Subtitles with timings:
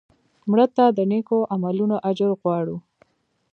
[0.49, 2.77] مړه ته د نیکو عملونو اجر غواړو